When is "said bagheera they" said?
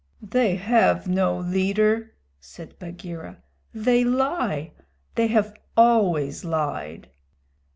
2.39-4.03